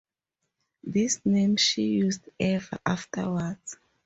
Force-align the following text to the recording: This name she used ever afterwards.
This 0.83 1.23
name 1.25 1.57
she 1.57 1.83
used 1.83 2.27
ever 2.39 2.79
afterwards. 2.87 3.77